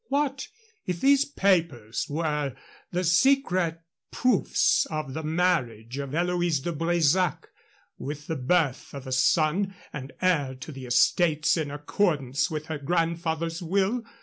[0.07, 0.47] "What
[0.87, 2.55] if these papers were
[2.89, 3.81] the secret
[4.11, 7.47] proofs of the marriage of Eloise de Bresac
[7.99, 12.65] and of the birth of a son and heir to the estates in accordance with
[12.65, 14.03] her grandfather's will?